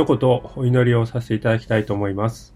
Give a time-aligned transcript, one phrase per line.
[0.00, 2.54] 一言お祈りをさせていただきたいと思います。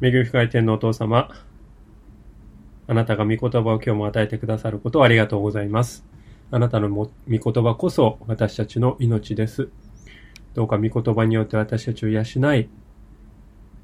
[0.00, 1.28] 恵み深い天のお父様、
[2.86, 6.06] あなたが御言葉を今日も与えてくださることをありがとうございます。
[6.50, 9.68] あなたの御言葉こそ私たちの命です。
[10.54, 12.22] どうか御言葉によって私たちを養
[12.54, 12.70] い、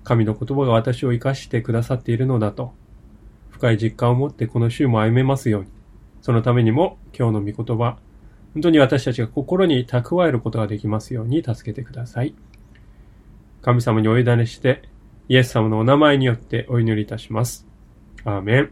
[0.04, 2.72] 神の言葉が私を生かしてくださっているのだと、
[3.50, 5.68] 深い実感を持ってこの週も歩めますように。
[6.22, 7.98] そのためにも今日の御言葉、
[8.56, 12.34] 本当に私たちが心に蓄えることができますように助けてください。
[13.60, 14.80] 神様にお委ねして、
[15.28, 17.66] イエス様のお名前によってお祈りいたします。
[18.24, 18.70] アーメン。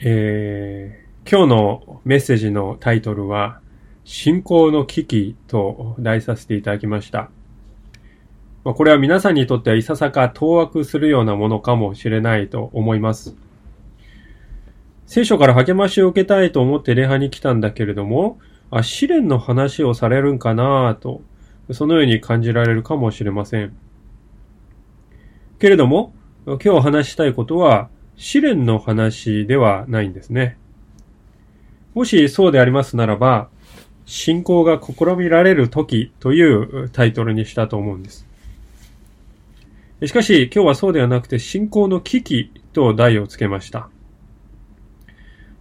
[0.00, 3.60] えー、今日のメッセージのタイトルは、
[4.02, 7.30] 信仰の危機と題させていただきました。
[8.64, 13.36] これは皆さんにとってはいささか当惑するようなものかもしれないと思います。
[15.06, 18.38] 聖書から励ましを受けたいと思って礼拝に来たんだけれども、
[18.70, 21.22] あ、試練の話をされるんかなと、
[21.72, 23.76] そのように感じられるかもしれません。
[25.58, 26.14] けれども、
[26.46, 30.58] 今日話したいことは、試練の話ではないんですね。
[31.94, 33.48] もしそうでありますならば、
[34.06, 38.26] 信仰が試みられる時というタイトルにしたと思うんです。
[40.04, 43.88] しかし、今日はそうではなくて、信仰の危機と題をつけました。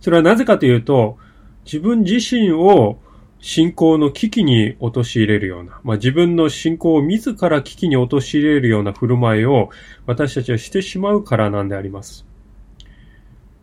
[0.04, 1.18] それはなぜかというと、
[1.64, 3.00] 自分自身を
[3.40, 9.70] 信仰の危機に陥れるような、まあ、自分の信仰を自ら危機に陥れるような振る舞いを
[10.06, 12.26] 私たちはしてしまうからなんであります。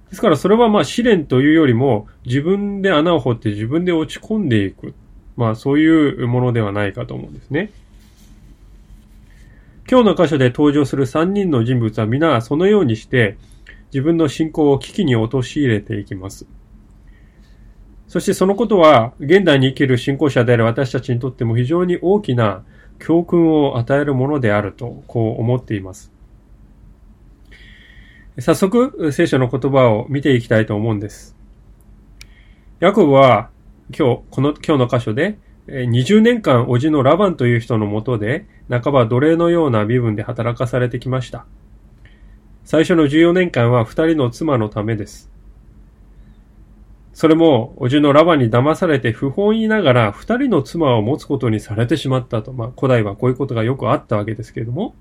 [0.08, 4.94] ですからそれはまあ試練というよりも自分で穴を掘って自分で落ち込んでいく。
[5.36, 7.70] まあそういうものではないかと思うんですね。
[9.90, 13.36] 今日の箇所で登場する3人の人物は皆そのようにして
[13.92, 16.46] 自分の信仰を危機に陥れていきます。
[18.06, 22.64] そしてそのことは、現代に生きる信仰者である私たちにとっても非常に大きな
[22.98, 26.12] 教訓を与えるものであると、こう思っています。
[28.38, 31.36] 早速、聖書の言葉を見ていきたいと思うんです。
[32.80, 33.50] ヤコブは、
[33.96, 41.46] 今日、この、今日の箇所で、20年間、叔父のラバンという人のもとで、半ば奴隷のような身分で働かされてきました。
[42.64, 45.30] 最初の14年間は二人の妻のためです。
[47.12, 52.52] それも、おじのラバに騙されて不本意ながら二人の妻を持つことにされてしまったと。
[52.52, 54.94] まあ、古代はこういうことがよくあったわけですけれども、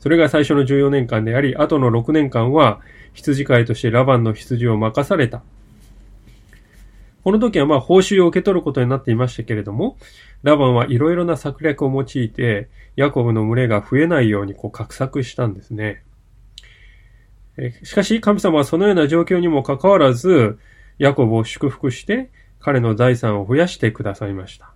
[0.00, 2.80] それが最初の14年間であり、後の6年間は
[3.12, 5.42] 羊飼いとしてラバンの羊を任された。
[7.22, 9.96] この時はまあ報酬を受け取ることになっていましたけれども、
[10.42, 16.02] ラバンはいろいろな策略を用いて、ヤコブの群れが増えないようにこう画策したんですね。
[17.82, 20.58] しかし、神様はそのような状況にもかかわらず、
[20.98, 24.74] ヤコブを祝福して、彼の財産を増やしてくださいました。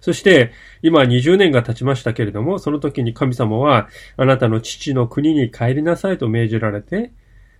[0.00, 7.12] そして、今20年が経ちましたけれども、その時に神様は、あなたの父の国に帰りなさいと命じられて、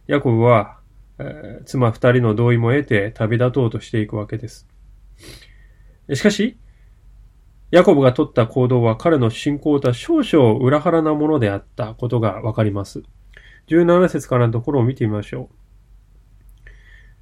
[0.06, 0.78] ヤコブは、
[1.18, 4.66] えー、妻二人の同意も得て旅立とうとしていくわけです。
[6.12, 6.58] しかし、
[7.70, 13.02] ヤコブが取った行動は彼の信仰とは少々裏腹なものであったことがわかります。
[13.68, 16.70] 17節からのところを見てみましょう。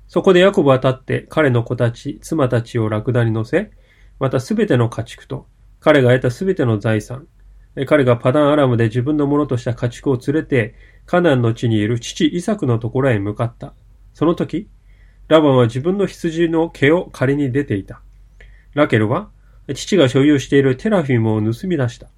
[0.08, 3.70] そこでヤコブは立って彼の子たち、妻たちをラクダに乗せ、
[4.18, 5.46] またすべての家畜と、
[5.80, 7.26] 彼が得たすべての財産、
[7.86, 10.74] 彼がパダンアラムで自分のものとした家畜を連れて、
[11.06, 13.74] カナンの地にいる父イサクのところへ向かった。
[14.12, 14.68] その時、
[15.28, 18.02] ラバンは自分の羊の毛を借りに出ていた。
[18.74, 19.30] ラケルは、
[19.74, 22.08] 父が所有しているテラフィムを盗み出した。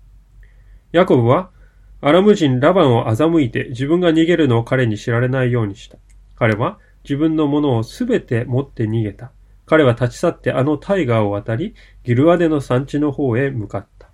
[0.91, 1.51] ヤコブは、
[2.01, 5.99] アラム人ラバンを欺いて自分が逃げるのを彼に知られないようにした。
[6.37, 9.31] 彼は自分のものをすべて持って逃げた。
[9.67, 14.09] 彼は立ち去ってあのタイガーを渡り、ギルアデの産地の方へ向かった。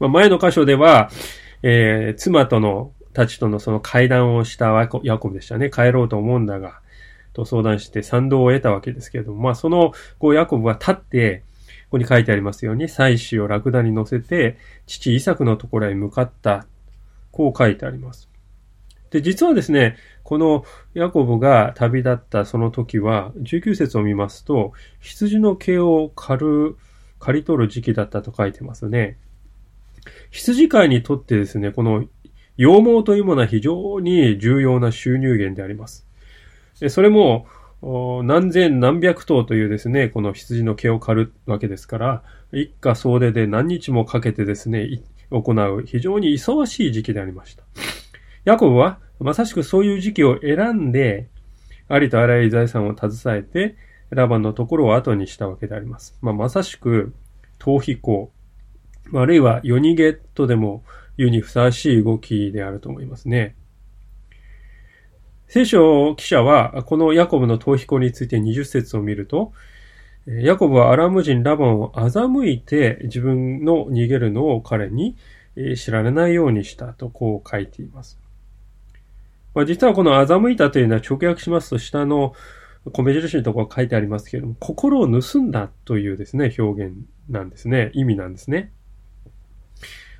[0.00, 1.10] まあ、前の箇所では、
[1.62, 4.72] えー、妻との、たちとのその会談をした
[5.04, 5.70] ヤコブでしたね。
[5.70, 6.80] 帰ろうと思うんだが、
[7.34, 11.44] と相談して賛同を得たわけですけれども、まあその、こうヤコブは立って、
[11.92, 14.56] ここに書いてありますように、妻子をラクダに乗せて、
[14.86, 16.66] 父イサクのところへ向かった。
[17.32, 18.30] こう書いてあります。
[19.10, 26.76] で、実はですね、このヤコブが旅立ったその時は、19節を見ますと、羊の毛を刈る、
[27.18, 29.18] 刈り取る時期だったと書いてますね。
[30.30, 32.06] 羊飼いにとってですね、この
[32.56, 36.06] 羊毛というものは非常に重要な収入源であります。
[36.88, 37.46] それも、
[37.82, 47.64] 何千何百頭というですね、この羊の毛を刈るわけですから、一家総出で何日もかけてですね、行う非常に忙しい時期でありました。
[48.44, 51.28] ヤコブはまさしくそういう時期を選んで、
[51.88, 53.76] ありとあらゆる財産を携えて、
[54.10, 56.16] ラバンのところを後にしたわけであります。
[56.22, 57.12] まあ、まさしく、
[57.58, 58.30] 逃避行、
[59.14, 60.84] あるいは夜逃げとでも
[61.16, 63.56] 言うにふさわしい動きであると思いますね。
[65.52, 69.52] 聖書記者は、このヤコブの逃避行について20節を見ると、
[70.26, 75.14] ヤコブはアラム人ラバンを欺いて自分の逃げるのを彼に
[75.76, 78.18] 知られないようにしたとこう書いています。
[79.54, 82.32] まあ、実はこの欺いたというのは直訳しますと下の
[82.90, 86.94] 米印のところ書いてありますけれども、心を盗んだというですね、表現
[87.28, 87.90] なんですね。
[87.92, 88.72] 意味なんですね。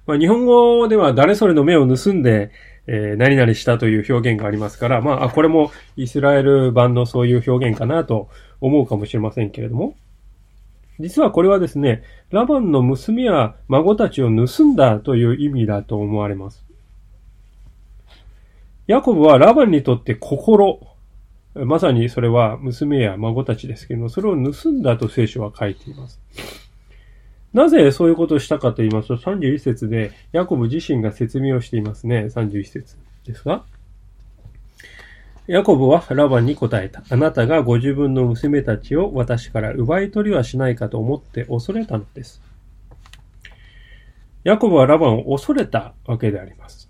[0.06, 2.50] まあ、日本語では誰それの目を盗んで、
[2.86, 8.28] えー、何々したという表現がありますから、まあ、これもイスラエル版のそういう表現かなと
[8.60, 9.94] 思うかもしれませんけれども、
[10.98, 16.64] 実はこれはですね、ラバンの娘や孫たちを盗んだという意味だと思われます。
[18.86, 20.80] ヤコブはラバンにとって心、
[21.54, 26.20] まさにそれは娘や孫たちですけども、それを盗んだと聖書は書いています。
[27.52, 32.26] なぜそういうことをしたかと言いますと、31節でヤコブ自身が説明をしていますね。
[32.26, 33.64] 31節ですが。
[35.48, 37.02] ヤコブはラバンに答えた。
[37.10, 42.40] あなたがご自分の娘たちを私から奪い取りはしないかと思って恐れたのです。
[44.44, 46.88] ヤコブはラバンを恐れたわけであります。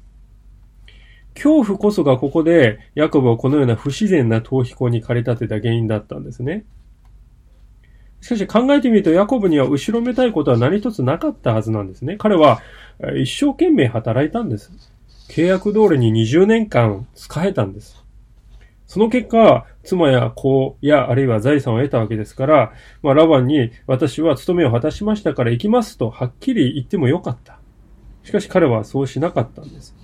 [1.34, 6.64] 恐怖こそがここでヤコブをこのような不自然な逃避行に駆り立てた原因だったんですね。
[8.22, 12.16] しかし考えてみると、ヤコブには後ろめたいことは何一つなかったはずなんですね。
[12.16, 12.62] 彼は
[13.20, 14.70] 一生懸命働いたんです。
[15.28, 18.02] 契約通りに20年間使えたんです。
[18.86, 22.72] その結果、妻や子やあるいは財産を得たわけですから、
[23.02, 27.58] まあ、ラバンに私は務めを果たしましたから行きますとはっきり言ってもよかった。
[28.22, 29.96] しかし彼はそうしなかったんです。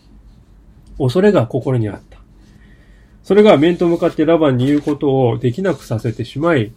[0.99, 2.19] 恐れが心にあった。
[3.23, 6.73] それが面と向かってラバンに言うことをできなくさせてしまい、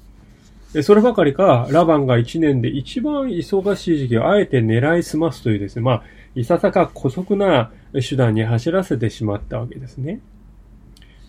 [0.81, 6.03] そればかりか、ラバンが一年で一番忙しい時期をあえて狙いすますというですね、まあ、
[6.33, 10.21] いささか古速な手段に走らせてしまったわけですね。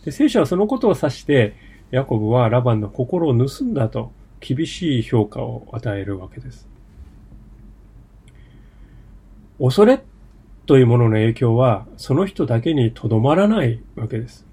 [0.05, 1.57] で、聖書はそのことを指して、
[1.91, 6.69] ヤコブはラバンの心を盗んだと厳しい評価を与えるわけです。
[9.59, 10.03] 恐れ
[10.67, 14.47] というものの影響は、その人だけにとどまらないわけです。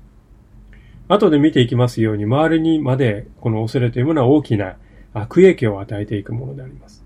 [1.09, 4.75] 後で見ていきますように、周りにまでこの恐れというものは大きな
[5.13, 7.03] 悪影響を与えていくものであります。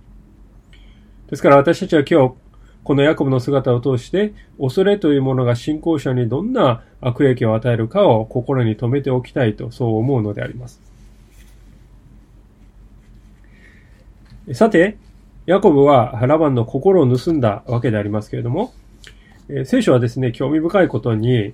[1.29, 2.35] ですから私たちは今日、
[2.83, 10.81] このヤコブの姿を通して、恐れというものが信仰者にどんな悪影響を与えるかを心に留めておきたいと、そう思うのであります。
[14.51, 14.97] さて、
[15.45, 18.73] ヤコブはラバンの心を盗んだわけでありますけれども、
[19.63, 21.53] 聖書はですね、興味深いことに、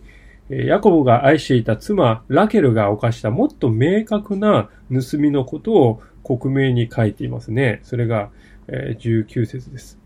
[0.49, 7.81] ヤコブが愛していた妻、ラケルが犯したもっと明確な盗みのことを克明に書いていますね。
[7.83, 8.31] それが
[8.67, 9.99] 19節です。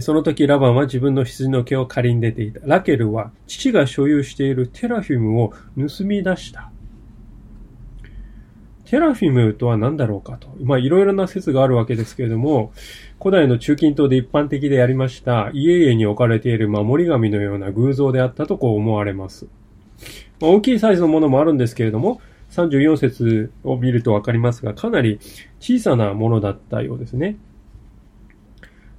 [0.00, 2.60] その時ラバンは自分の羊の毛を借りに出ていた。
[2.64, 6.70] ラケルは父が所有しているテラフィムを盗み出した。
[8.86, 10.48] テラフィムとは何だろうかと。
[10.62, 12.72] まあ、いろいろな説があるわけですけれども、
[13.20, 19.46] 古代の中近東で一般的でありました家々に置かれている守り神のような偶像であったとこう思われます。
[20.40, 22.20] まあ、大きいサイズのものもあるんですけれども、
[22.52, 25.18] 34節を見るとわかりますが、かなり
[25.58, 27.36] 小さなものだったようですね。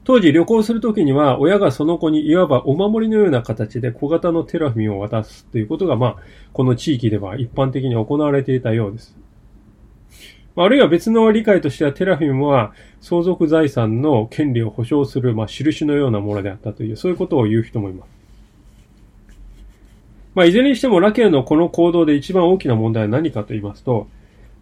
[0.03, 6.15] 当時旅行するときには、親がその子にいわばお守りのような形で小型のテラフィムを渡すということが、まあ、
[6.53, 9.17] この地域では一般的に行われていたようです。
[10.63, 18.09] あるいは別の理解としてはテラフィムは相続財産の権利を保障する、まあ、印のようなものであったという、そういうことを言う人もいます。
[20.33, 24.07] まあ、いずれにしてもラケルのこの行動で一番大きな問題は何かと言いますと、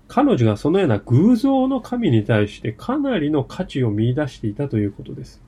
[0.07, 5.41] 彼女がそのような偶像の神に対してかなりの価値を見出していたということです。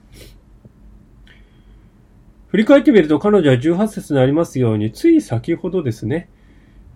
[2.48, 6.28] 振り返ってみると彼女は18節にありますように、つい先ほどですね、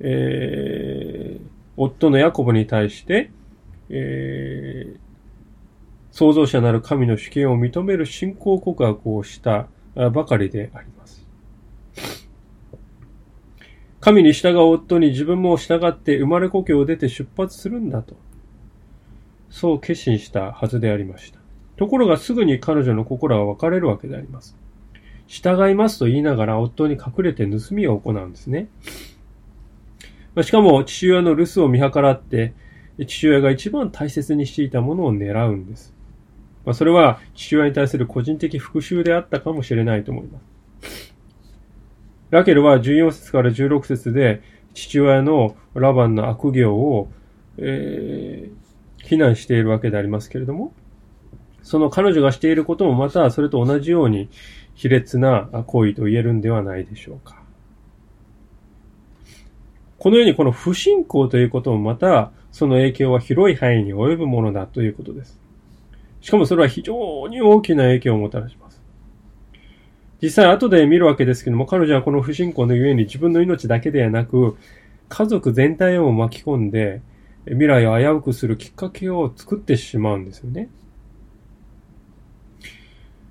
[0.01, 3.31] えー、夫のヤコブに対して、
[3.93, 4.99] えー、
[6.11, 11.27] 創造者なる神の主権を認める信仰告白をしたばかりであります。
[14.01, 18.17] 神に従う夫に自分も従って生まれ故郷を出て出発するんだと。
[19.49, 21.39] そう決心したはずでありました。
[21.77, 24.57] ところがすぐに彼女の心は分かれるわけであります。
[25.27, 28.69] 従いますと言いながら夫に隠れて盗みを行うんですね。
[30.43, 32.55] しかも父親の留守を見計らって、
[32.99, 35.95] 父親が一番大切にしていたものを狙うんです。
[36.65, 41.15] まあ、それは父親に対する個人的復讐であったかもしれないと思います。
[42.31, 44.43] ラケルは14節から16節で
[44.75, 47.11] 父親のラバンの悪行を、
[47.59, 50.73] えー、非難しているわけでありますけれども、
[51.63, 54.31] その彼女がしていることもまたそれと同じように
[54.75, 57.43] 卑劣な行為と言えるんではないでしょうか。
[59.99, 65.41] このようにこの不信仰ということもまたその影響は広い範囲に及ぶものだということです。
[66.21, 68.81] しかもそれは非常に大きな影響をもたらします。
[70.23, 74.57] 実際後で見るわけですけども、彼女はこの不信仰のゆえに自分の命だけではなく、
[75.09, 77.03] 家族全体を巻き込んで、
[77.47, 80.69] 未来を危うくするきっかけを作ってしまうんですよね。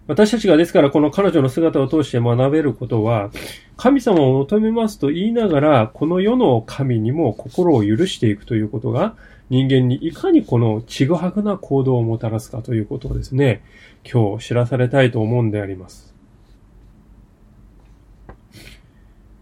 [0.07, 3.29] 私たちがですからこの彼女の姿を通して学べることは、
[3.77, 9.15] 神様を求めますと言いながら、この世の神にも心を許していくということが、
[9.49, 13.63] 人間にいかにこのちぐはぐな行動をもたらすかということをですね、
[14.11, 16.13] 今日知らされたいと思うんであります。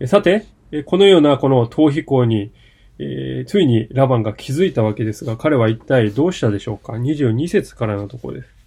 [0.06, 0.46] さて、
[0.86, 2.51] このようなこの逃避行に、
[3.00, 8.59] えー、ついにラバンが気づいたわけですが、彼は一体どうしたでしょうか ?22 節からのところです。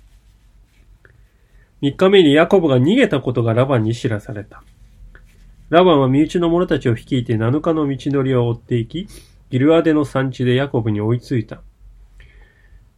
[1.82, 4.62] 3日目にヤコブが逃げたことがラバンに知らされた。
[5.68, 9.08] ラバンは身内の者たちを率いて7日の道のりを追っていき、
[9.50, 11.60] ギルアデの産地でヤコブに追いついた。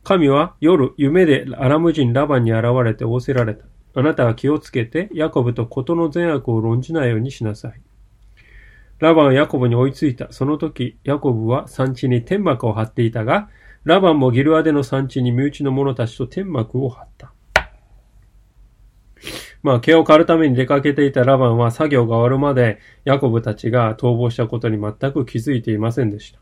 [0.03, 3.65] 神は夜、夢でアラム人ラバンに現れて仰せられた。
[3.95, 7.81] あなたは気をつけて、ヤコブと事の善悪を論じないようにしなさい。
[8.99, 10.31] ラバンはヤコブに追いついた。
[10.31, 13.49] その時、ヤコブは産地に天幕を張っていたが、
[13.85, 17.34] ラバンもギルアデの産地に身内の者たちと天幕を張った。
[19.65, 26.39] まあ、毛を刈るために出かけていたラバンは作業が終わるまで、ヤコブたちが逃亡したことに全く気づいていませんでした。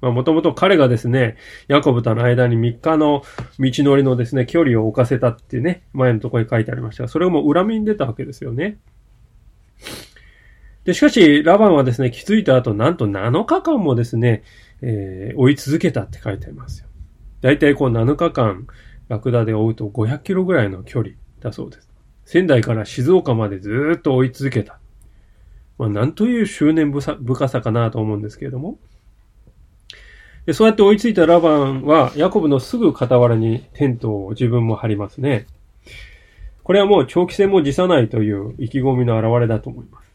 [0.00, 1.36] まあ、もともと彼がですね、
[1.68, 3.22] ヤコブとの間に3日の
[3.58, 8.78] 道のりのですね、距離を置かせたってね、前のところに書いてありましたが、それをもう恨みに出たわけですよね。
[10.84, 14.44] で、しかし、ラバンはですね、気づいた後、なんと7日間もですね、
[14.80, 16.88] えー、追い続けたって書いてありますよ。
[17.42, 18.66] だいたいこう7日間、
[19.08, 21.89] ラクダで追うと500キロぐらいの距離だそうです。
[22.30, 24.78] 仙台から静岡までずっと追い続けた。
[25.78, 28.78] まあ、なんという執念深さかなと思うんですけれども。
[30.46, 35.48] でそうやって追いついたラバンは、ヤコブのすぐ傍らにテントを自分も張りますね。
[36.62, 40.08] これはもう長期戦も辞さないという意気込みの表れだと思います。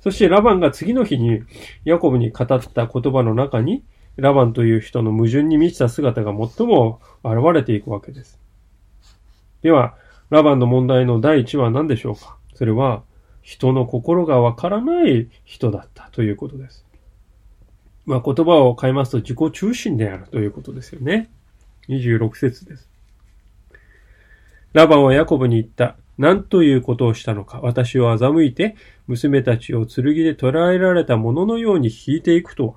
[0.00, 1.44] そしてラバンが次の日に
[1.84, 3.84] ヤコブに語った言葉の中に、
[4.16, 8.40] ラバンという人の矛盾に満ちた姿が最も現れていくわけです。
[9.62, 9.94] では、
[10.30, 12.36] ラバンの問題の第一は何でしょうか？
[12.54, 13.02] それは、
[13.40, 16.84] 人の心がわからない人だったということです。
[18.04, 21.30] まあ、言葉を変えますと自己中心であるということですよね。
[21.88, 22.88] 26節です。
[24.74, 25.96] ラバンはヤコブに言った。
[26.18, 27.60] 何ということをしたのか？
[27.62, 32.74] 私を欺いて、娘たちを剣で捕らえられたもののように引いていくとは？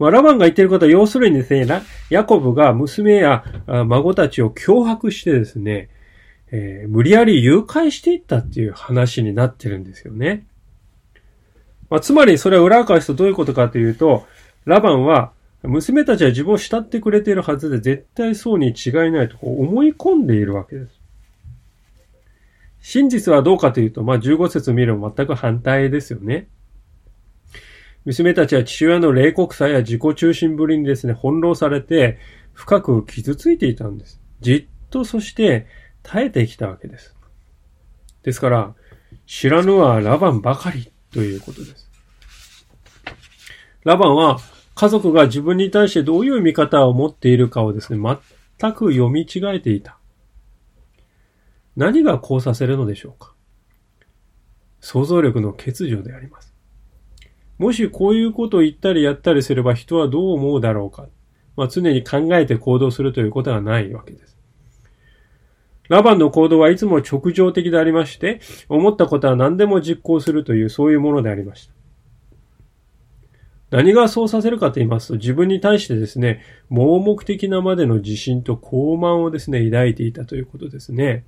[0.00, 1.66] まあ、ラバンが言ってることは、要するにですね、
[2.08, 5.90] ヤコブが娘や孫たちを脅迫してですね、
[6.50, 10.46] えー、無理やり誘拐していったっていう話になってるんですよね。
[11.90, 14.24] まあ、つまり、それは裏返すとどういうことかというと、
[14.64, 15.32] ラバンは、
[15.64, 20.98] 娘たちは自分を慕ってくれているはずで絶対そうに違いないと思い込んでいるわけです。
[22.80, 26.48] 真実はどうかというと、まあ、15節見るも全く反対ですよね。
[28.04, 32.18] 娘たちは父親の冷酷さや自己中心ぶりにですね、翻弄されて、
[32.54, 34.20] 深く傷ついていたんです。
[34.40, 35.66] じっとそして
[36.02, 37.14] 耐えてきたわけです。
[38.22, 38.74] ですから、
[39.26, 41.90] 知らぬはラバンばかりということです。
[43.84, 44.38] ラバンは
[44.74, 48.18] 家族が自分に対してどういう見方を持っているかをですね、
[48.58, 49.98] 全く読み違えていた。
[51.76, 53.34] 何がこうさせるのでしょうか
[54.80, 56.49] 想像力の欠如であります。
[57.60, 61.06] もしこういうことを言ったりやったりすれば人はどう思うだろうか。
[61.56, 64.38] まあ、常に考えて行動するということはないわけです。
[65.90, 68.40] ラバンの行動はいつも直情的でありまして、
[68.70, 71.74] 思ったことは何でも実行するというそういうものでありました。
[73.76, 76.40] 何がそうさせるかと言いますと、自分に対してですね、
[76.70, 81.26] 盲目的なまでの自信と傲慢をですね、抱いていたということですね。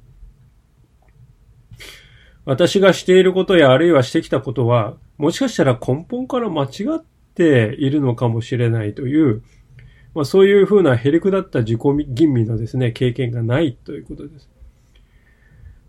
[2.46, 9.44] 私がしていることやあるいはしてきたことは、もしかしたら根本から間違っているのかもしれないという、
[10.16, 14.50] まあそういうふうなへりくだった自己吟味のですね、経験がないということです。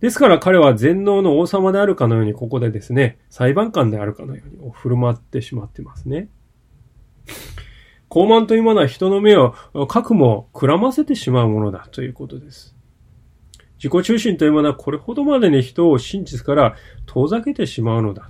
[0.02, 6.30] ですから彼は全能の王様であるかのようにここでですね、裁判官であるかのように振る舞ってしまってますね。
[8.12, 9.56] 傲慢というものは人の目を
[9.88, 12.76] 核もくらませてしまうものだということです。
[13.78, 16.76] 自己中心というものはこれほどまでに人を真実から
[17.08, 18.30] 遠ざけてしまうのだ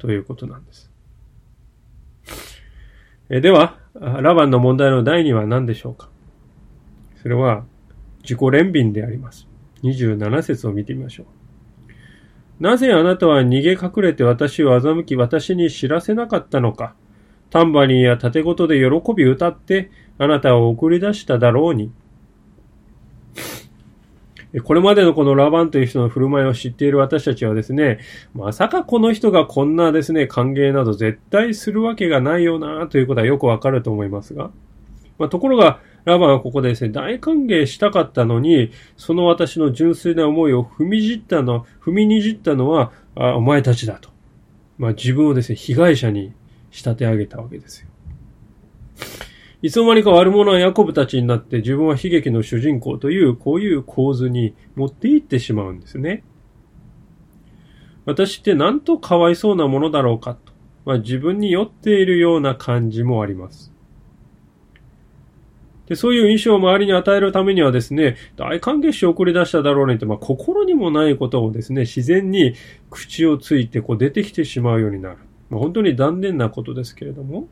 [0.00, 0.90] ということなんです。
[3.28, 6.08] えでは、ラバンの問題の第2は何でしょうか？
[7.22, 7.64] それは、
[8.22, 9.46] 自己憐憫であります。
[9.84, 11.26] 27節を見てみましょう。
[12.62, 16.94] なぜあなたは逃げ隠れて私を欺き私に知らせなかったのか？
[17.50, 21.92] タンバリンや盾事で喜び歌ってあなたを送り出しただろうに。
[24.58, 28.00] これまでのこのラバンという人の振る舞いを知っている私たちはですね、
[28.34, 34.50] まさかこの人がこんなですね、歓迎など絶対するわけがないよなということはよくわかると思いますが。
[35.18, 44.08] まあ、ところが、ラバンはここでですね、大歓迎したかったのに、その私の純粋な思いを踏みじったの、踏みにじったのは、あお前たちだと。
[44.78, 46.32] まあ、自分をですね、被害者に
[46.70, 47.88] 仕立て上げたわけですよ。
[49.62, 56.24] いつの間にか悪者はヤコブたちになって自分は悲劇の主人公というこういう構図に持っていってしまうんですね。
[58.06, 60.52] 私ってなんとかわいそうなものだろうかと、
[60.86, 63.70] まあ、自分に酔っているような感じもあります。
[65.86, 72.54] で、そういう印象を周りに与えるためにはですね、大歓迎しを送り出しただろうねって、まあ、心にもないことをですね、自然に
[72.90, 75.18] 口をついてこう出てきてしまうようになる。
[75.50, 77.48] まあ、本当に残念なことですけれども。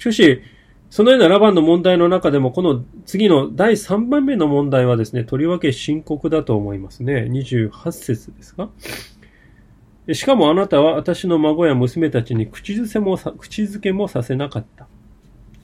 [0.00, 0.40] しかし、
[0.88, 7.28] そのようなラバンの問題の中でも、この次の第3番目の問題はですね、とりわけ深刻だと思いますね。
[7.30, 8.70] 28節ですか
[10.10, 14.88] しかもあなたは私の孫や娘たちに口づけも口づけもさせなかった。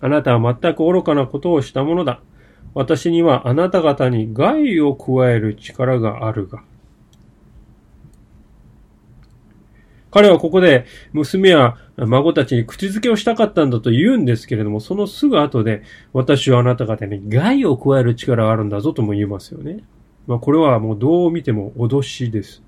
[0.02, 2.20] あなたは全く愚かなことをしたものだ。
[2.74, 6.62] 私にはあなた方に害を加える力があるが。
[10.16, 15.82] 彼はここで娘や孫たちに口づけをしたかったんだと言うんですけれども、そのすぐ後で、
[16.14, 19.84] 私はあなた方に害を加える力があるんだぞとも言いますよね。
[20.26, 22.62] まあこれはもうどう見ても脅しです。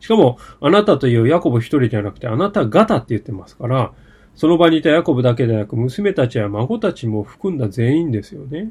[0.00, 3.94] しかも、あなたというヤコブ一人ではなくて、あなた方って言ってますから、
[4.34, 8.70] その場にいたヤコブだけでなく、娘たちや孫たちも含んだ全員ですよね。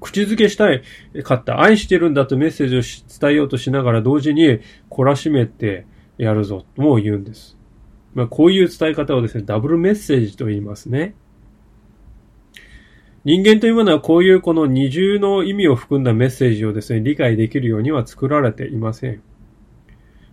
[0.00, 0.82] 口づけしたい
[1.24, 2.82] かった、愛してるんだとメッセージを
[3.20, 5.86] 伝えようとしながら同時に懲らしめて
[6.18, 7.58] やるぞとも言うんです。
[8.14, 11.14] まあ、こういう伝え方をですね、ダブルメッセージと言いますね。
[13.24, 19.22] 人間というものはこういうこの二重の意味を含んだメッセージをですね、理解できるようには作られていません。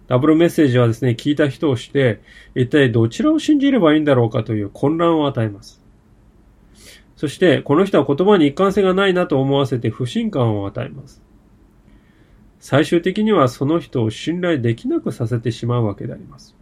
[0.07, 2.21] ダブルメッセージはですね、聞いた人をして、
[2.55, 5.84] 一体どちらを信じればいいんだろうかという混乱を与えます。
[7.15, 11.21] そして、この人は言葉に一貫性がないなと思わせて不信感を与えます。
[12.59, 16.55] 最終的にはその人を信頼できなくさせてしまうわけであります。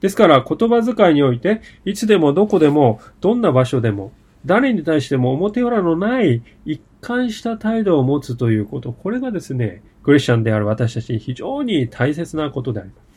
[0.00, 4.12] ですから言葉遣いにおいて、いつでもどこでも、どんな場所でも、
[4.46, 13.09] 誰に対しても表裏のない一貫した態度を持つということ、これがですね、クリスチャンである私たちに非常に大切なことであります。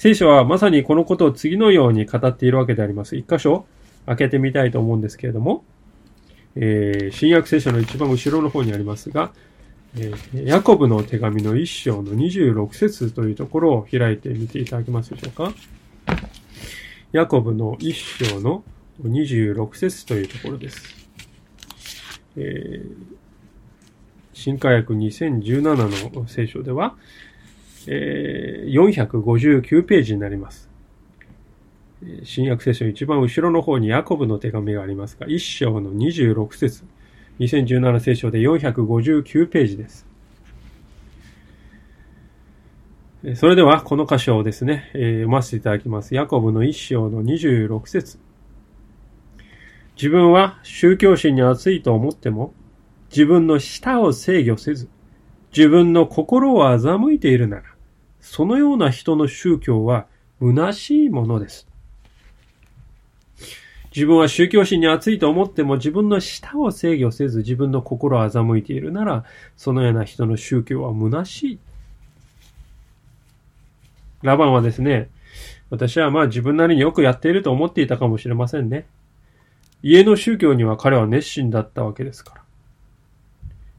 [0.00, 3.16] 聖書はまさにこのことを次のように語っているわけであります。
[3.16, 3.66] 一箇所
[4.06, 5.62] 開けてみたいと思うんですけれども、
[6.56, 9.30] えー、新約聖書の一番後ろの方にありますが、
[9.98, 15.52] えー、ヤコブの手紙の一章の26節というところを開いてみていただけますでしょうか。
[17.12, 18.64] ヤコブの一章の
[19.02, 21.10] 26節というところです。
[22.38, 22.94] えー、
[24.32, 26.96] 新科学2017の聖書では、
[27.92, 30.70] えー、459ページになります。
[32.22, 36.84] 新約聖書一番後ろの方にヤコブの手紙がありますが、一章の26節
[37.40, 40.06] 2017聖書で459ページです。
[43.34, 46.14] それでは、この箇所をですね、えー、読ませていただきます。
[46.14, 48.18] ヤコブの一章の26節
[49.96, 52.54] 自分は宗教心に熱いと思っても、
[53.10, 54.88] 自分の舌を制御せず、
[55.54, 57.62] 自分の心を欺いているなら、
[58.20, 60.06] そのような人の宗教は
[60.40, 61.66] 虚しいものです。
[63.94, 69.24] 自分は宗教心に熱いと思っても自分の舌を制御せず自分の心を欺いているなら、
[69.56, 71.58] そのような人の宗教は虚しい。
[74.22, 75.08] ラバンはですね、
[75.70, 78.86] 私はまあ自分なりによくやっていると思っていたかもしれませんね。
[79.82, 82.39] 家の宗教には彼は熱心だったわけですから。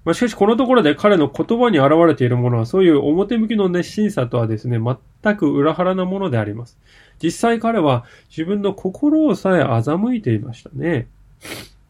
[0.03, 6.79] まあ、しかしこのところで彼の言葉に現れているものはそういう表向きの熱心さとはですね、全く裏腹なものであります。
[7.21, 11.07] 実際彼は自分の心をさえ欺いていましたね。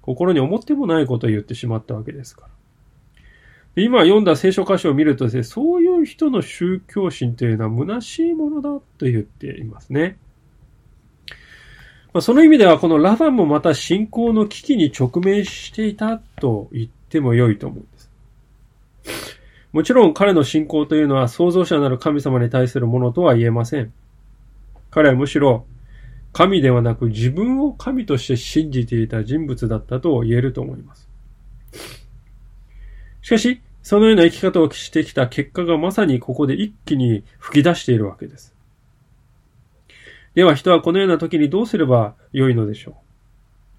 [0.02, 2.48] 心に思ってもないことを言ってしまったわけですから。
[3.78, 10.18] 今読んだ聖書箇所を見るとですね、そういう人の宗教心というのは虚しいものだと言っていますね。
[12.14, 17.86] まあ、その意味ではこのラファンもまた信仰の危機に直面していたと言っても良いと思う。
[19.72, 23.94] もちろん彼の信仰というのは創造者なる神様に対するものとは言えません。
[24.90, 25.66] 彼はむしろ
[26.34, 31.10] 神ではなく自分を神として信じていた人物だったと言えると思います。
[33.22, 38.54] しかし、そのような生き方をしてきた結果がまさにここで一気に吹き出しているわけです。
[40.34, 42.96] では人はこのような時にどうすればよいのでしょう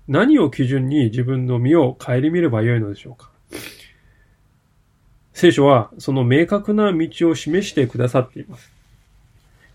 [0.09, 3.32] 何を基準に自分の身を顧みればよいのでしょうか
[5.33, 8.71] 聖書はその明確な道を示してくださっています。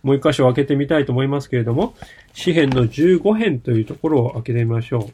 [0.03, 1.95] もう一箇所開けてみたいと思いますけれども、
[2.33, 5.13] 詩篇の15編というところを開けてみましょう。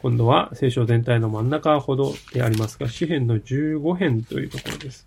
[0.00, 5.06] 今度は聖書全体の真ん中ほどでありますが、詩篇の15編というところです。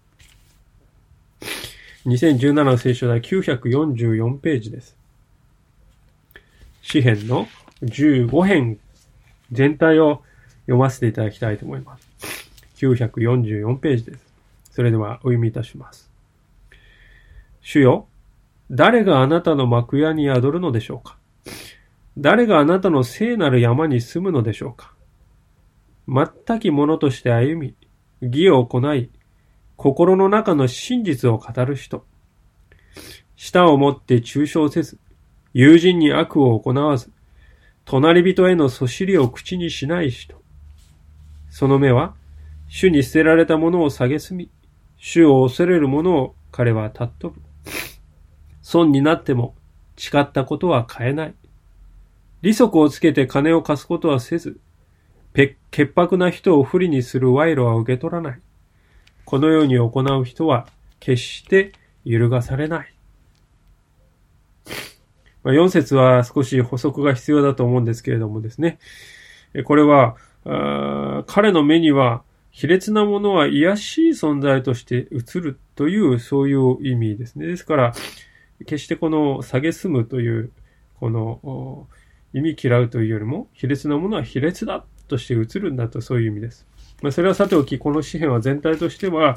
[2.05, 4.95] 2017の聖書第944ページです。
[6.81, 7.47] 詩篇の
[7.83, 8.77] 15編
[9.51, 10.21] 全体を
[10.65, 12.12] 読ませていただきたいと思います。
[12.91, 14.33] 944ページです。
[14.71, 16.11] それではお読みいたします。
[17.61, 18.07] 主よ、
[18.69, 21.17] 誰があなたの幕屋に宿るのでしょうか？
[22.17, 24.93] 誰があなたの聖なる山に住むのでしょうか？
[26.07, 27.75] 全き者として歩み、
[28.21, 29.09] 義を行い、
[29.77, 32.05] 心の中の真実を語る人。
[33.35, 34.97] 舌をもって抽象せず、
[35.53, 37.11] 友人に悪を行わず、
[37.85, 40.41] 隣人へのそしりを口にしない人。
[41.49, 42.15] その目は、
[42.75, 44.49] 主に捨てられたものを蔑み、
[44.97, 47.39] 主を恐れる者を彼は尊ぶ。
[48.63, 49.53] 損になっても
[49.95, 51.35] 誓ったことは変えない。
[52.41, 54.59] 利息をつけて金を貸すことはせず、
[55.35, 58.41] 潔白な人を不利にする賄賂は受け取らない。
[59.23, 60.67] このように行う人は
[60.99, 61.73] 決して
[62.05, 62.93] 揺るがされない。
[65.43, 68.79] まあ、4節は少し補足が必要だと思うんですけれどもですね。
[69.63, 70.15] これは、
[71.27, 77.47] 彼の目には卑劣なものは癒しい存在として映るという、そういう意味ですね。
[77.47, 77.93] ですから、
[78.59, 80.51] 決してこの蔑むという、
[80.99, 81.87] この
[82.33, 86.67] 意味嫌うというよりも、卑劣なものは卑劣だとして映るんだとそういう意味です。
[87.01, 89.35] まあ、それはさておき、この詩篇は全体としては、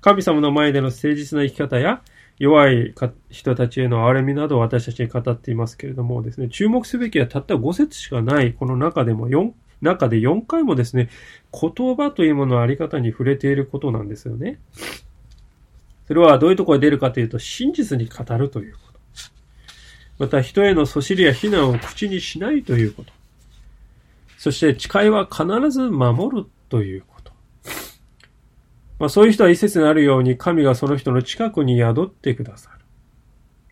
[0.00, 2.02] 神様の前での誠実な生き方や、
[2.38, 2.94] 弱い
[3.30, 11.08] 人たちへの憐れみなどを私たちに語っていますけれどもですね、注目すべきはたった5節しかないこの中でも4、中で4回もですね、
[11.52, 14.60] 言葉というもののあり方に触れていることなんですよね。
[16.06, 18.98] それはどういうところで出るかというと、真実に語るということ。
[20.18, 23.12] また、人へのそしりや非難を口にしないということ。
[24.36, 27.32] そして、誓いは必ず守るということ。
[28.98, 32.78] まあ、そういう人は一節になるように、神がその人の近くに宿ってくださる。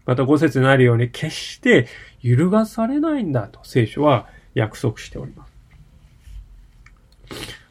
[0.05, 1.89] また五節になるように、決して
[2.21, 5.56] 揺るがされないんだと聖書は約束しております。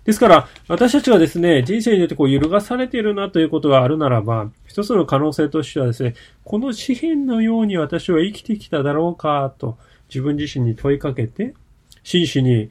[0.05, 6.13] ですから、私たちがですね、人生によってこう揺るがされているなということがあるならば、一つの可能性としてはですね、
[6.43, 9.77] この詩篇のように私は生きてきただろうかと
[10.09, 11.55] 自分自身に問いかけて、
[12.03, 12.69] 真摯に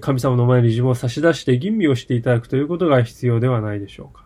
[0.00, 4.24] 神様の前に自分を差し出して吟味をしていただくということが必要ではないでしょうか。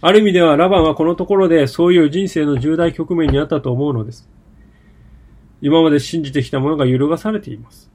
[0.00, 4.28] ある意味ではラバンはこのところでそういう人生の重大局面にあったと思うのです。
[5.60, 7.90] 今まで信じてきたものが揺るがされています。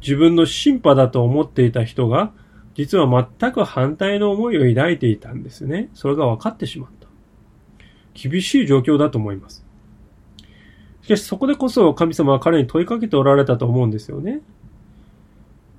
[0.00, 2.32] 自分の審判だと思っていた人が、
[2.74, 5.90] 実は全く反対の思いを抱いていたんですね。
[5.94, 7.08] それが分かってしまった。
[8.14, 9.64] 厳しい状況だと思います。
[11.02, 14.40] しかしそこでこそ神様は彼に問いかけておられたと思うんですよね。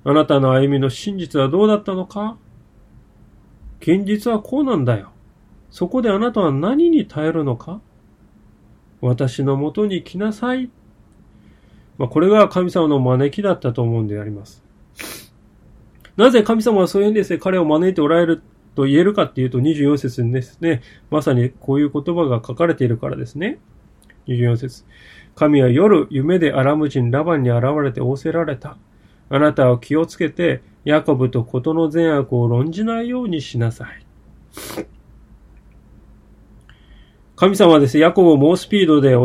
[0.04, 2.36] あなたの歩みの真実はどうだったのか？
[3.80, 5.12] 現実はこうなんだよ。
[5.70, 7.80] そこであなたは何に耐えるのか？
[9.00, 10.70] 私のもとに来なさい
[12.02, 14.64] まあ、これが神様の招きだったと思うんであります。
[16.16, 18.42] なぜ神様はそういうんですね、彼を招いておられる
[18.74, 23.60] と言えるかっていうと、24節にですね、まさにこういう言葉が書かれているからですね。
[24.26, 24.84] 24節
[25.36, 28.76] 神は夜、夢でアラム人ラバンに現れて仰せられた。
[29.30, 34.04] あなたは気をつけて、ヤコブと事の善悪を論じないようにしなさい。
[37.42, 39.16] 神様はですね、ヤコブを猛スピードで、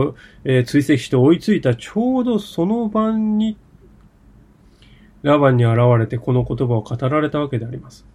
[0.43, 3.59] えー、追跡して追いついたちょうどその晩に、
[5.21, 8.07] ラバンに現れてこの言葉を語られたわけであります。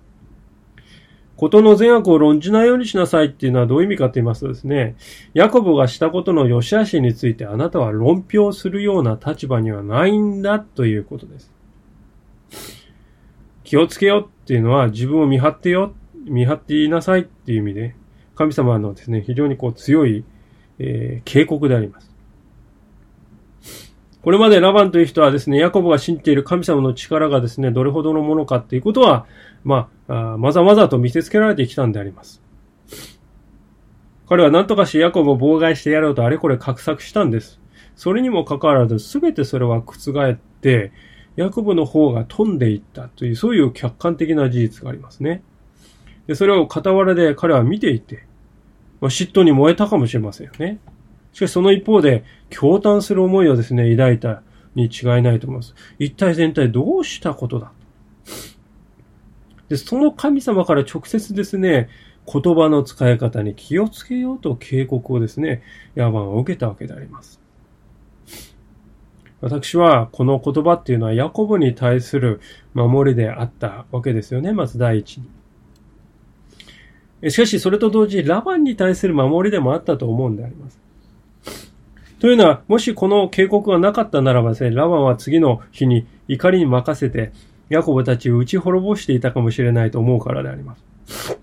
[1.36, 4.96] ことの善悪を論じないようにしなさいっていうのはどういう意味かと言いますとですね、
[5.34, 11.52] ヤコブがしたことの良し悪しについてあなたは論評するような立場にはないんだということです。
[13.62, 17.94] 気をつけよっていうのは自分を見張ってよ、見張っていなさいっていう意味で、
[18.34, 20.24] 神様のですね、非常にこう強い、
[20.78, 22.12] えー、警告であります。
[24.22, 29.26] これまでラバンという人はですね、ヤコブが信じている神様の力がですね、どれほどのものかっていうことは、
[29.64, 32.40] まあ、あまざまざと見せつけられてきたんであります。
[34.28, 37.60] 彼は何とかしヤコブを妨害してやろうとあれこれ画策したんです。
[37.96, 40.92] それにもかかわらず、すべてそれは覆って、
[41.34, 45.42] ヤコブの方が飛んでいったという、そういう客観的な事実がありますね。
[46.26, 48.24] で、それを傍らで彼は見ていて、
[49.00, 50.78] まあ、嫉妬に燃えたかもしれませんよね。
[51.32, 54.42] しかしその一方で、驚嘆する思いをですね、抱いた
[54.74, 55.74] に違いないと思います。
[55.98, 57.72] 一体全体どうしたことだ？
[59.68, 61.88] で、その神様から直接ですね、
[62.32, 65.62] 言葉の使い方に気をつけようと警告をですね、
[65.94, 67.40] ヤバンは受けたわけであります。
[69.40, 72.40] 私はこの言葉っていうのはヤコブに対する
[72.74, 75.28] 守りであったわけですよね、まず第一に。
[77.30, 80.80] しかし、それと同時にラバンに対する守りでもあったと思うんであります。
[82.18, 87.32] というのは、もしこの警告がなかったならばですね、ラバンは次の日に怒りに任せて、
[87.68, 91.40] ヤコブたちを打ち滅ぼしていたかもしれないと思うからであります。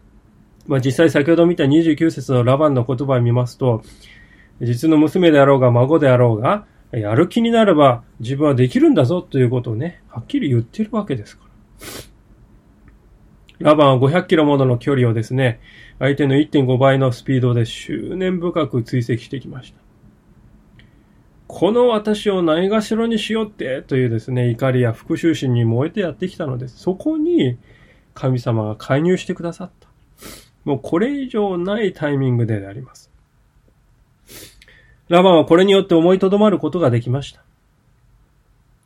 [0.68, 3.84] まあ実際先ほど見た29節のラバンの言葉を見ますと、
[4.62, 12.09] 実の娘であろうが孫であろうが、やる気になれば自分はできるんだぞということをね、はっきり言ってるわけですから。
[13.60, 15.60] ラバンは500キロものの距離をですね、
[16.00, 19.80] 相手の1.5倍のスピードで執念深く追跡してきました。
[21.48, 26.78] この私をないがしろにしよってというですね、怒りや復讐心に燃えてやってきたのです。
[26.78, 27.58] そこに
[28.14, 29.90] 神様が介入してくださった。
[30.64, 33.12] もうこれ以上ないタイミングであります。
[35.10, 37.44] ラバンはこれによって思いとどまることができました。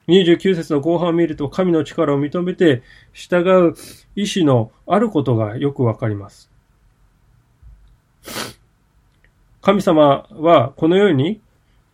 [0.07, 3.75] 29節の後半を見ると神の力を認めて従う
[4.15, 6.49] 意志のあることがよくわかります。
[9.61, 11.39] 神様はこのように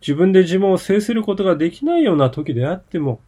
[0.00, 3.20] 自分で自分を制することができないような時であっても、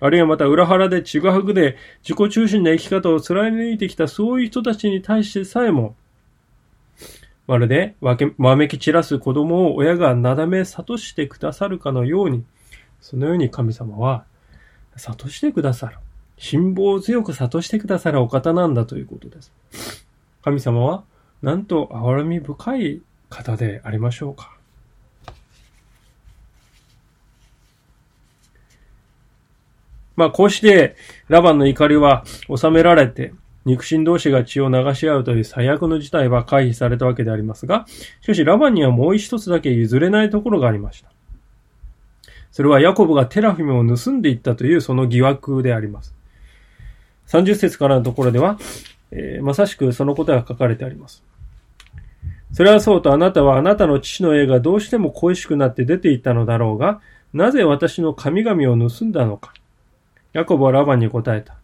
[0.00, 5.94] あるいはまた裏腹でちぐはぐで自己中心な生き方を貫いてきたそういう人たちに対してさえも、
[7.46, 12.44] まるでわけ、わめき散らす子供を親がなだめ悟してくださるかのように、
[13.00, 14.24] そのように神様は
[14.96, 15.98] 悟してくださる。
[16.38, 19.52] 辛抱強く悟してくださるお方なんだということです。
[20.42, 21.04] 神様は、
[21.42, 24.56] なんと憐み深い方でありましょうか。
[30.16, 30.96] まあこうして、
[31.28, 32.24] ラバンの怒りは
[32.54, 33.32] 収められて、
[33.64, 37.86] 肉親同士が血を流し合うという最悪の事態は回避されたわけでありますが、
[38.22, 41.09] しかしラバンにはもう一つだけ譲れないところがありました。
[42.50, 46.14] それはヤコブがテラフィムを盗んでいったというその疑惑であります。
[47.28, 48.58] 30節からのところでは、
[49.12, 51.22] えー、まさしくそのことが書かれてあります。
[52.52, 57.00] それはそうとあなたはあなたの父の絵がどうしても恋しくなって出ていったのだろうが、
[57.32, 59.54] なぜ私の神々を盗んだのか。
[60.32, 61.56] ヤコブはラバンに答えた。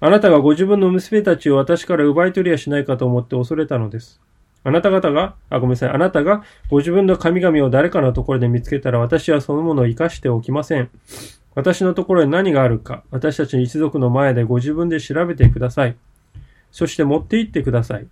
[0.00, 4.20] あなたがご自分の娘たちを私から奪い取りやしないかと思って恐れたのです。
[4.64, 5.90] あなた方が、あ、ごめんなさい。
[5.90, 10.90] あなたがご自分の神々を誰かのところで見つけたら私はそのものを生かしておきません。
[11.54, 15.96] 私のところに何があるか、私たち一族の前でご自分で調べてください。
[16.70, 18.06] そして持って行ってください。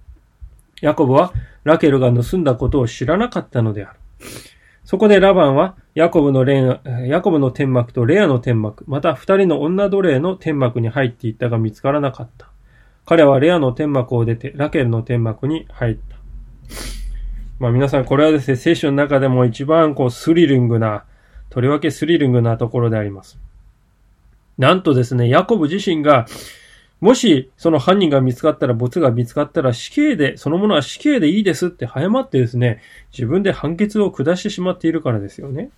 [0.82, 1.32] ヤコブは
[1.64, 3.98] ラケルが盗んだことを知らなかったのである。
[4.84, 12.48] そこでラバンは、ヤコブのレヤコブの天幕とレアの天幕、また二人の女奴隷の天幕に入っていったが見つからなかった。
[13.06, 16.16] 彼はレアの天幕を出て、ラケルの天幕に入った。
[17.58, 21.04] まあ皆さん、これはですね、聖書の中でも一番こうスリリングな、
[21.50, 23.38] とりわけスリリングなところであります。
[24.58, 26.26] なんとですね、ヤコブ自身が
[27.00, 35.70] もし、その犯人が見つかったら、没が見つかったら死刑で、そのものは死刑でいいですって早まってですね、自分で判決を下してしまっているからですよね。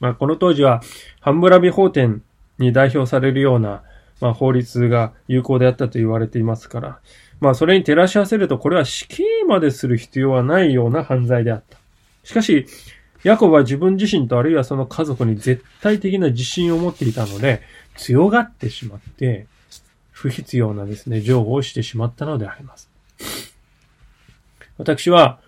[0.00, 0.80] まあ、この当時は、
[1.20, 2.22] ハンブラビ法典
[2.58, 3.82] に代表されるような、
[4.22, 6.98] まあ、法律が有効であったと言われていますから、
[7.40, 11.78] まあ、それに照らし合わせると、これは死刑までする必要はないような犯罪であった。
[12.24, 12.66] しかし、
[13.24, 17.60] ヤコブは自分自身とあるいはその家族に絶対的な自信を持っていたので、
[17.96, 19.46] 強がってしまって、
[20.12, 22.90] 不必要なですね、情報をしてしまったのであります。
[24.78, 25.40] 私は、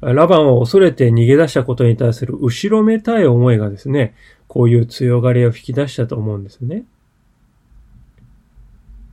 [0.00, 4.14] ラバンを恐れて逃げ出したことに対する後ろめたい思いがですね、
[4.48, 6.84] こういう強がりを引き出したと思うんですね。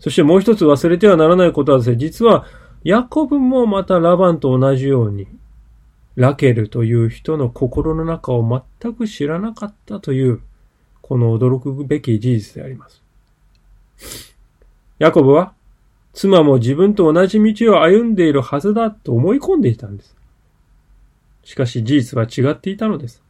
[0.01, 2.47] そしてもう一つ忘れてはならないことはですね、実は、
[2.83, 5.27] ヤコブもまたラバンと同じように、
[6.15, 10.41] ラケルという人の心の中を全く知らなかったという
[11.03, 13.03] この驚くべき事実であります。
[14.97, 15.53] ヤコブは、
[16.13, 20.15] 妻も自分と同じ道を歩んでいるはずだと思い込んでいたんです。
[21.43, 23.23] しかし事実は違っていたのです。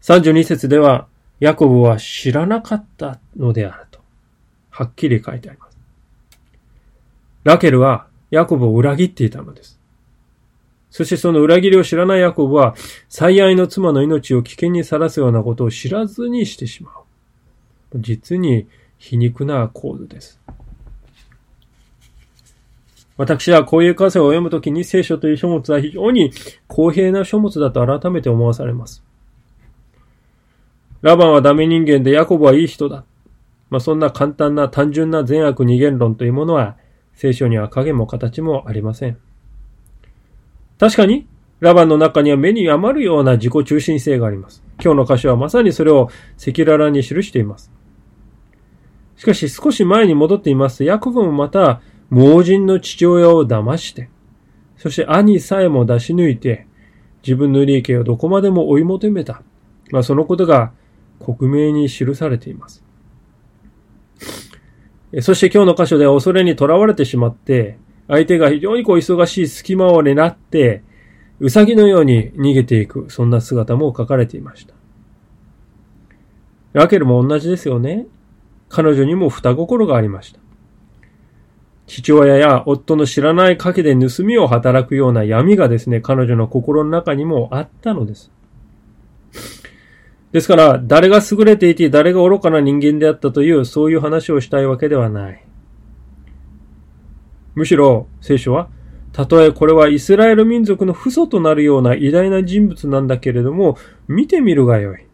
[0.00, 1.06] 32節では、
[1.38, 3.85] ヤコブは知らなかったのである、
[4.76, 5.78] はっきり書いてあります。
[7.44, 9.80] ラケルはヤコブを裏切っていたのです。
[10.90, 12.74] そしてその裏切りを知らないヤコブは、
[13.08, 18.00] 最愛の妻の命を危険にさらすようなことを知らずにしてしまう。
[18.00, 18.66] 実に
[18.98, 20.38] 皮肉な構図です。
[23.16, 26.32] 私はこういう箇所を読むときに聖書という書物は非常に
[26.66, 29.02] 公平な書物だと改めて思わされます。
[31.00, 33.04] ラバンはダメ人間でヤコブはいい人だ。
[33.70, 36.76] まあ、そんな簡単な単純な善悪二元論というものは
[37.14, 39.18] 聖書には影も形もありません。
[40.78, 41.26] 確かに、
[41.60, 44.62] ラバンの中には目に余るような自己中心性があります。
[44.82, 47.72] 今日の箇所はまさにそれを赤裸々に記しています。
[49.16, 54.10] しかし少し前に戻っていますと、ヤコブもまた盲人の父親を騙して、
[54.76, 56.66] そして兄さえも出し抜いて、
[57.22, 59.42] 自分の利益をどこまでも追い求めた。
[59.90, 60.72] まあ、そのことが
[61.18, 62.84] 克明に記されています。
[65.22, 70.82] そして今日の箇所では恐れに囚われてしまって、相手が非常にこう忙しい隙間を狙って、
[71.40, 74.74] うさぎのように逃げていく、そんな姿も書かれていました。
[76.72, 78.06] ラケルも同じですよね。
[78.68, 80.40] 彼女にも双心がありました。
[81.86, 88.30] 父親や夫の知らない賭けで盗みを働くような闇がですね、彼女の心の中にもあったのです。
[90.36, 95.42] ですから、誰が優れていて誰が愚かな人間であったという、そういう話をしたいわけではない。
[97.54, 98.68] むしろ、聖書は、
[99.14, 105.06] たとえこれはイスラエル民族の父祖となるような偉大な人物なんだけれども、見てみるがよい。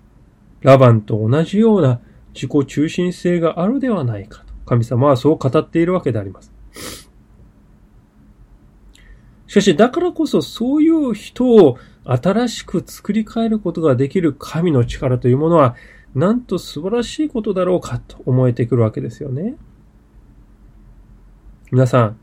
[0.63, 2.01] ラバンと同じような
[2.35, 4.53] 自己中心性があるではないかと。
[4.67, 6.53] 神様はそう語っているわけであります。
[9.47, 15.77] しかし、だからこそそういう人を新しく作り変えることができる神の力というものは、
[16.15, 19.57] なんと素晴らしいことだろうかと思えてくるわけですよね。
[21.71, 22.17] 皆さん、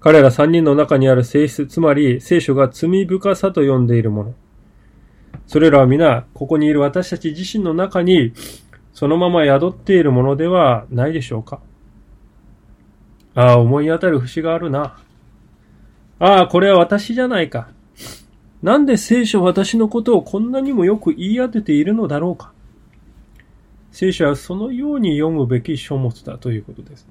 [0.00, 4.34] 彼ら三人の中にある性質、つまり聖書が罪深さと呼んでいるもの。
[5.46, 8.32] それらは皆、ここにいる私たち自身の中に、
[8.92, 11.60] そのまま宿っているものではないでしょうか。
[13.34, 14.98] ああ、思い当たる節があるな。
[16.18, 17.68] ああ、これは私じゃないか。
[18.62, 22.52] なんで聖書は私のことをこんなにもよく言い当てているのだろうか？
[23.92, 27.06] 聖書はそのように読むべき書物だということです。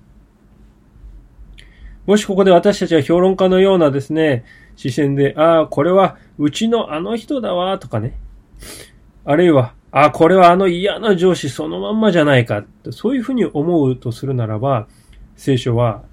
[2.06, 8.20] もしここで私たちは評論家のようなですね、視線で、ああ、これはうちのあの人だわ、とかね。
[9.24, 14.88] あるいは、ああ、これはあの嫌な上司そのまんまじゃないか、そういうふうに思うとするならば、
[15.36, 16.04] 聖書は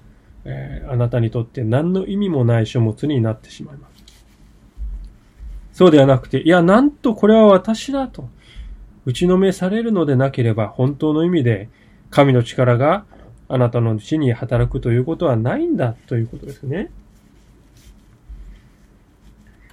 [0.45, 3.92] えー、あなたにとって何の意味もない書物になってしまいます。
[5.73, 8.29] そうではなくて、いや、なんとこれは私だと、
[9.05, 11.67] 打ちのめされるのでなければ、本当の意味で
[12.09, 13.05] 神の力が
[13.49, 16.91] あなたのうちに働くということはないんだということですね。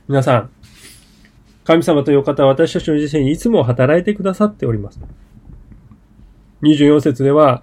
[0.08, 0.50] 皆さん、
[1.64, 4.98] 神様という方は私たちの人生にいつも働いてくださっております。
[6.62, 7.62] 24節では、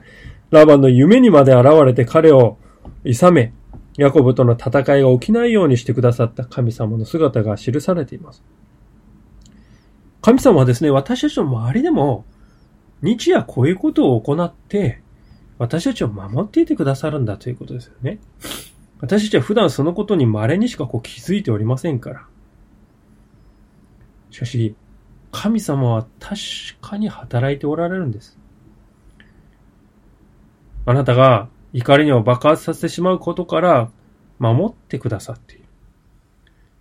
[0.52, 2.58] ラバンの夢にまで現れて彼を
[3.04, 3.54] 勇め、
[3.98, 8.44] ヤコブとの戦いが起きないようにしてくださった神様の姿が記されています。
[10.22, 12.26] 神様はですね、私たちの周りでも、
[13.02, 15.02] 日夜こういうことを行って、
[15.58, 18.20] 私たちを守っていてくださるんだということですよね。
[19.00, 22.26] 私たちは普段そのことに稀にしかこう気づいておりませんから。
[24.30, 24.76] しかし、
[25.32, 26.40] 神様は確
[26.82, 28.38] かに働いておられるんです。
[30.86, 33.90] あなたが怒りを爆発させてしまうことから
[34.40, 35.64] 守ってくださっている。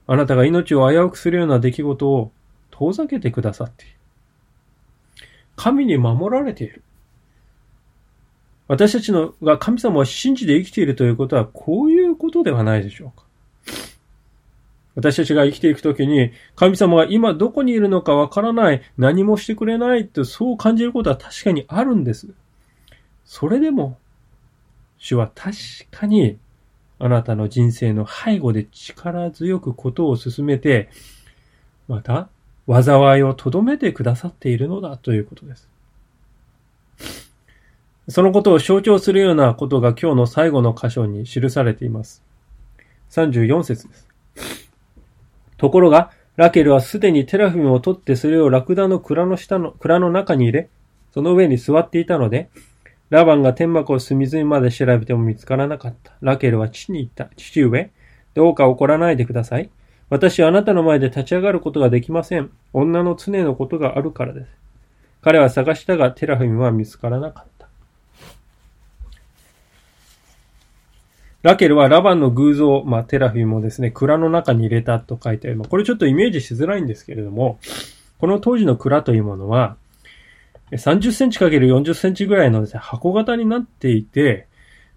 [0.06, 2.30] あなたが命を危うくするような出来事を
[2.70, 3.94] 遠ざけてくださっている。
[5.56, 6.82] 神に守られている。
[8.68, 13.26] 私たちのが神様を信じて生きているということはこういうことではないでしょうか。
[14.96, 22.28] 私たちが生きていくときに、神様が今どこにいるのかわからない、何もしてくれないとそう感じることは確かにあるんです。
[23.26, 23.98] それでも、
[25.06, 25.56] 主は確
[25.92, 26.36] かに
[26.98, 30.88] あなたの人生の背後で力強くことを進めて、
[31.86, 32.28] また、
[32.66, 35.68] 災いをとどめてくださっているのだということです。
[38.08, 42.24] そのことを象徴するようなことが今日の最後の箇所に記されています。
[43.10, 44.08] 34節です。
[45.56, 50.68] ところが、ラケルはすでにテラフィムを取ってそれをラクダの蔵の下の、蔵の中に入れ、
[51.14, 52.50] その上に座っていたので、
[53.10, 56.12] ラバンが天幕を隅々まで調べても見つからなかった。
[56.20, 57.30] ラケルは父に言った。
[57.36, 57.90] 父上、
[58.34, 59.70] どうか怒らないでください。
[60.08, 62.50] 私はあなたの前で立ち上がることができません。
[62.72, 64.48] 女の常のことがあるからです。
[65.22, 67.68] 彼は探したが、テラフィムは見つからなかった。
[71.42, 75.60] ラケルはラバンの偶像、まあ、テラフィムをですね、蔵の中に入れたと書いてある。
[75.60, 77.58] これちょっとイメージしづらいんですけれども、
[78.18, 79.76] この当時の蔵というものは、
[80.72, 84.48] 30センチ ×40 センチぐらいのですね、箱型になっていて、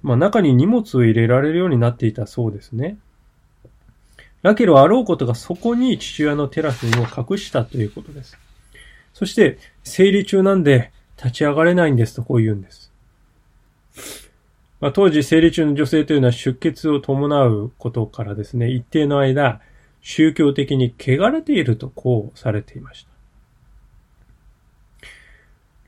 [0.02, 2.98] まあ、中に荷物を入れられるようになっていたそうですね。
[4.42, 8.38] ラケルはあろうことがそこに父親のテラフィムを隠したということです。
[9.14, 12.92] そして、生理中なんで立ち上がれないんですとこう言うんです。
[14.80, 19.60] まあ、当時、生理中の女性というのは出血を伴うことからですね、一定の間、
[20.02, 23.19] 宗教的に汚れているとこうされていました。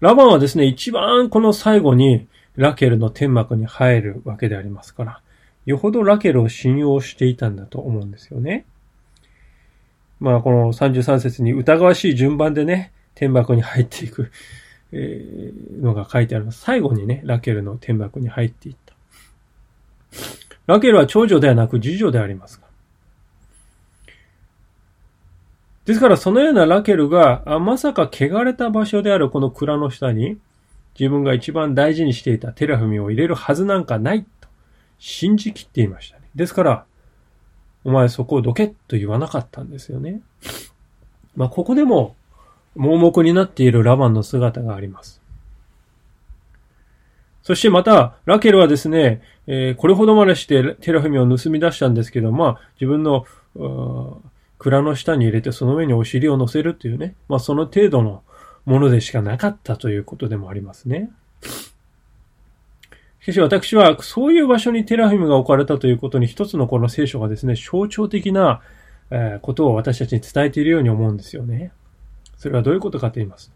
[0.02, 5.22] ラバンはですね、一番この最後にラケルの天幕に入るわけでありますから、
[5.68, 8.66] よほどラケルを信用していたんだと思うんですよね。
[10.20, 14.32] まあ、この33節に疑わしい順番でね、天幕に入っていく、
[14.92, 16.62] えー、のが書いてあります。
[16.62, 18.96] 最後にね、ラケルの天幕に入っていった。
[20.66, 22.71] ラケルは長女ではなく次女でありますが。
[25.86, 30.38] ですからそのようなラケルが、あまさか汚れた場所であるこの蔵の下に、
[31.00, 34.48] 自分が一番大事にしていたテラフミを入れるはずなんかないと
[35.00, 36.24] 信じきっていましたね。
[36.36, 36.86] ですから、
[37.84, 40.22] お前そこをどけと言わなかったんですよね。
[41.36, 42.16] まあ、ここでも
[42.76, 45.22] 盲目になっているラバンの姿があります。
[47.44, 53.26] そしてまた、ラケルはですね、えー、これほどまでしてテラフミを盗み出したんですけど、まあ、自分の、
[54.62, 58.22] 蔵の下に入れてその上にお尻を乗せるっていうね、まあ、その程度の
[58.66, 61.10] ものでしかなかったということでもありますね。
[63.22, 68.62] しかし私は、そういう場所にテラフィムが置かれたということに一つのこの聖書がですね、象徴的な、
[69.42, 71.72] ことを私たちに伝えているように思うんですよね。
[72.38, 73.52] それはどういうことかと言います。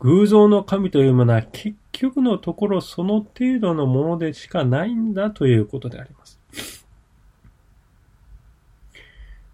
[0.00, 6.39] 偶像の神というものは結局のところその程度のものでしかないんだということであります。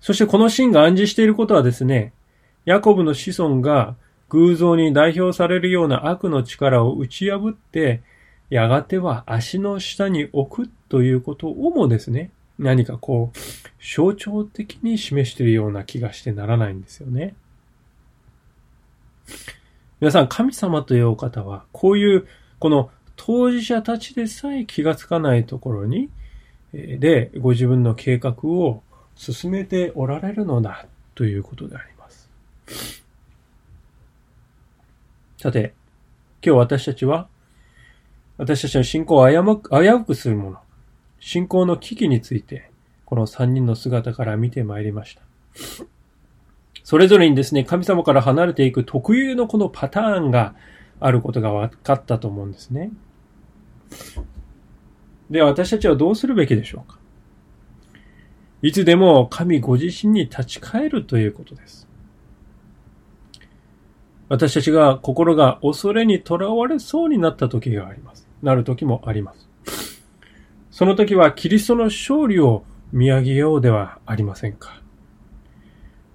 [0.07, 2.13] そしてこのシーンが暗示していることはですね、
[2.65, 3.97] ヤコブの子孫が
[4.29, 8.03] 偶像に代表されるような悪の力を打ち破って、
[8.49, 13.39] やがては足の下に置くということをもですね、何かこう、
[13.85, 17.35] 象徴的に示しているような気がしてならないんですよね。
[19.99, 22.29] 皆さん、神様というお方は、こういう、
[22.61, 26.11] この当事者たちでさえ気がつかないところに、
[26.73, 28.85] で、ご自分の計画を
[29.17, 32.31] 進めておられるのだということであります。
[35.39, 35.75] さて、
[36.45, 37.29] 今日私たちは、
[38.37, 39.35] 私たちの信仰を危
[39.89, 40.59] うくするもの、
[41.19, 42.71] 信仰の危機について、
[43.05, 45.23] この三人の姿から見てまいりました。
[46.85, 50.55] それぞれにですね、神様から離れていく特有のこのパターンが
[51.01, 52.91] あることが分かったと思うんですね。
[55.31, 56.96] では私たちはどうするべきでしょうか？
[58.67, 61.87] いつでも神ご自身に立ち返るということです。
[64.29, 68.27] 私たちが心が恐れにとらわれそうになった時があります。
[68.43, 70.03] なる時もあります。
[70.73, 74.83] その時はキリストの勝利を見上げようではありませんか。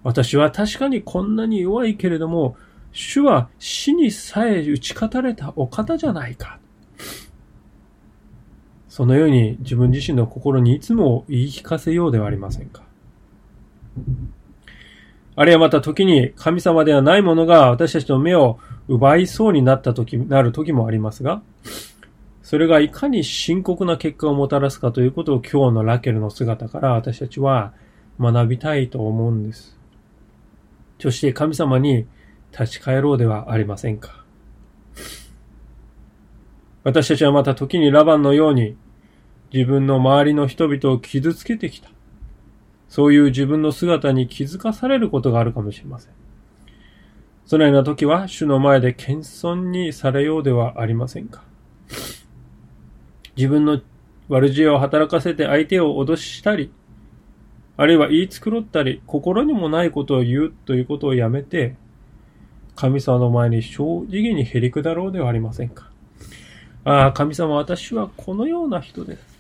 [0.04, 2.58] 私は確かにこんなに弱いけれども、
[2.91, 6.60] 主は死にさえ打ち勝たれたお方じゃないか。
[8.92, 12.84] そのように自分自身の心にいつも言い聞かせようではありませんか。
[15.38, 21.42] あるいはまた時に神様ではないものが私たちの目を奪いそうになった時、なる時もありますが、
[22.44, 27.72] それがいかに深刻な結果をもたらすかということを今日のラケルの姿から私たちは
[28.20, 29.80] 学びたいと思うんです。
[31.00, 32.08] そして神様に
[32.52, 34.20] 立ち返ろうではありませんか。
[36.84, 38.76] 私たちはまた時にラバンのように
[39.54, 41.90] 自分の周りの人々を傷つけてきた。
[42.90, 46.14] そういう自分の姿に気づかされることがあるかもしれません。
[47.46, 51.44] そのような時は主の前で謙遜にされようではありませんか？
[53.36, 53.82] 自分の
[54.28, 56.72] 悪知恵を働かせて相手を脅したり、
[57.78, 61.76] あるいは言い繕ったり、心にもないことを言うということをやめて、
[62.76, 65.91] 神様の前に正直にへりくだろうではありませんか？
[66.84, 69.32] ああ、神様、私はこのような人です。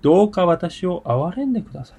[0.00, 1.98] どうか私を憐れんでください。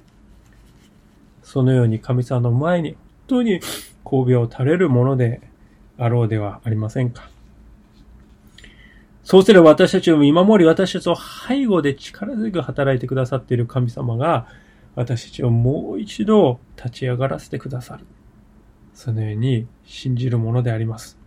[1.43, 2.97] そのように神様の前に本
[3.27, 3.59] 当に
[4.03, 5.41] 神戸を垂れるもので
[5.97, 7.29] あろうではありませんか。
[9.23, 14.47] そうすれば私たちを見守り、私たちを背後で力強く働いてくださっている神様が、
[14.93, 18.05] 私たちをもう一度立ち上がらせてくださる。
[18.93, 21.17] そのように信じるものであります。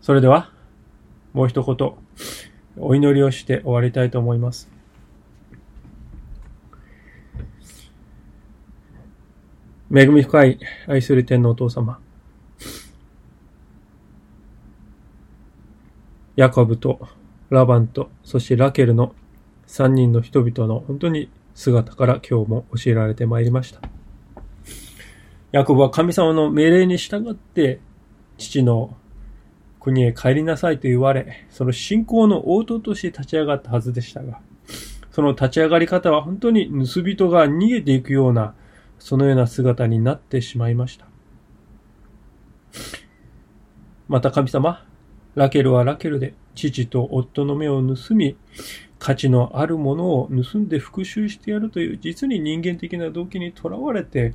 [0.00, 0.52] それでは、
[1.32, 1.92] もう一言、
[2.78, 4.70] お祈りをして終わりたいと思います。
[9.94, 11.98] 恵み深い愛する天のお父様。
[16.36, 17.00] ヤコブと
[17.50, 19.14] ラバンと、そしてラケルの
[19.66, 23.80] 三人の人々の本当に姿から今日も教えられてまいりました。
[25.50, 27.80] ヤコブは神様の命令に従って
[28.36, 28.96] 父の
[29.80, 34.40] 国へ帰りなさいと言われ、その信仰の応答として立ち上がったはずでしたが、
[35.10, 38.54] その立ち上がり方は本当に盗人が逃げていくような、
[38.98, 41.06] そのような姿になってしまいました。
[44.08, 44.84] また神様、
[45.34, 48.36] ラケルはラケルで父と夫の目を盗み、
[48.98, 54.34] 価値のあるものを盗んで復讐してやるという実に人間的な動機にとらわれて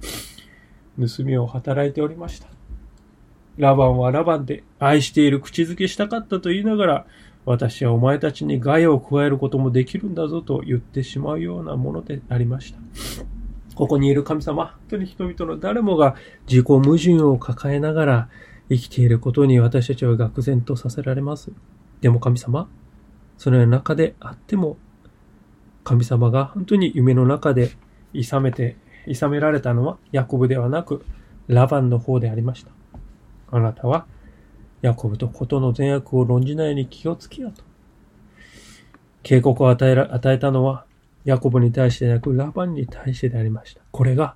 [0.98, 2.53] 盗みを働いておりました。
[3.58, 7.06] ラバンはラバンで愛している口づけしたかったと言いながら、
[7.45, 12.80] 私はお前たちに害を加えることもできるんだぞと言ってしまうようなものでありました。
[13.76, 16.16] ここにいる神様、本当に人々の誰もが
[16.47, 18.30] 自己矛盾を抱えながら
[18.70, 21.51] 生きていることに私たちは愕然とさせられます。
[22.01, 22.70] でも神様、
[23.38, 24.78] そのような中であっても、
[25.84, 27.72] 神様が本当に夢の中で
[28.14, 28.78] 諌めて、
[29.08, 31.04] 諌められたのはヤコブではなく、
[31.47, 32.72] ラバンの方でありました。
[33.56, 34.08] あなたは、
[34.82, 37.64] ヤコブとことの善悪を論じないように気をつけようと。
[39.22, 40.86] 警告を与えら、与えたのは、
[41.24, 43.82] ヤコブに対してでなく、ラバンに対してでありました。
[43.91, 44.36] これが、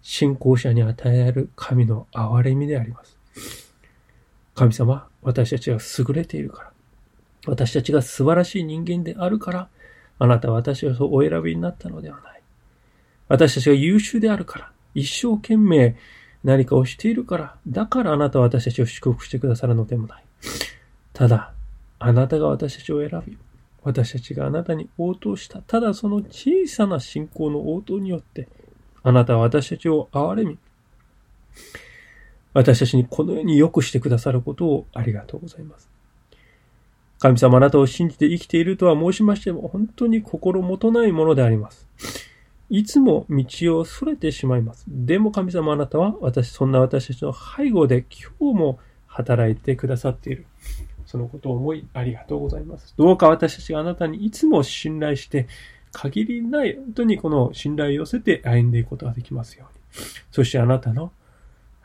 [0.00, 3.18] 信仰者に与えられる神の憐れみであります。
[4.54, 6.72] 神様、私たちが優れているから、
[7.46, 9.68] 私たちが素晴らしい人間であるから、
[10.18, 12.42] あなたは私をお選びになったのではない。
[13.28, 15.96] 私たちが優秀であるから、一生懸命
[16.44, 20.24] 何かをしているから、だからあなたは私たちを祝福してくださるのでもない。
[21.12, 21.52] ただ、
[21.98, 23.36] あなたが私たちを選び、
[23.82, 25.62] 私たちがあなたに応答した。
[25.62, 28.48] ただその小さな信仰の応答によって、
[29.02, 30.58] あなたは私たちを憐れみ、
[32.54, 35.88] 私たちにこのように良くしてくださることをありがとうございます。
[37.18, 41.88] 神様あなたを信じて生きているとは申しましても、本当に心もとないものであります。
[42.70, 44.84] いつも道を逸れてしまいます。
[44.88, 48.04] でも神様あなたは私、そんな私たちの背後で
[48.38, 50.46] 今日も働いてくださっている。
[51.06, 52.94] そのことを思いありがとうございます。
[52.98, 55.48] どうか私たちがあなたにいつも信頼して、
[55.92, 60.04] 限りない、本当にこの信頼を寄せて歩んでいくことができますように。
[60.30, 61.12] そしてあなたの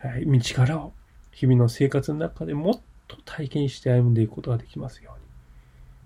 [0.03, 0.91] 道からを
[1.31, 5.22] 日々の生活の中でもっと体験して歩んでいくことができますように。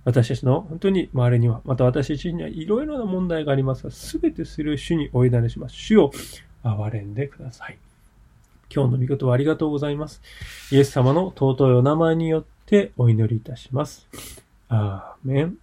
[0.08, 5.76] 私たちの本当に周りには、また私たちにはいろいろな問題がありますが、すべてする主にお委ねします。
[5.76, 6.12] 主を
[6.64, 7.78] 憐れんでください。
[8.74, 10.22] 今日の御事はありがとうございます。
[10.72, 14.08] イエス様の尊いお名前によってお祈りいたします。
[14.70, 15.58] アーメン。